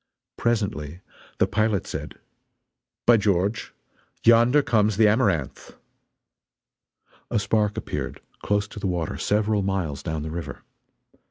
[0.35, 1.01] Presently
[1.37, 2.15] the pilot said:
[3.05, 3.71] "By George,
[4.23, 5.75] yonder comes the Amaranth!"
[7.29, 10.63] A spark appeared, close to the water, several miles down the river.